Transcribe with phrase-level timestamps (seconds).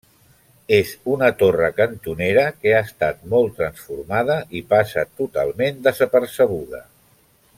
[0.77, 6.85] És una torre cantonera que ha estat molt transformada i passa totalment desapercebuda.